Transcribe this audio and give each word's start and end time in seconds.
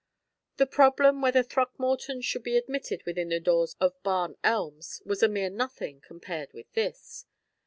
The 0.57 0.65
problem 0.65 1.21
whether 1.21 1.43
Throckmorton 1.43 2.21
should 2.21 2.41
be 2.41 2.57
admitted 2.57 3.03
within 3.05 3.29
the 3.29 3.39
doors 3.39 3.75
of 3.79 4.01
Barn 4.01 4.35
Elms 4.43 4.99
was 5.05 5.21
a 5.21 5.27
mere 5.27 5.51
nothing 5.51 6.01
compared 6.01 6.53
with 6.53 6.73
this. 6.73 7.25